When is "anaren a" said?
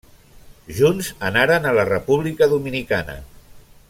1.29-1.75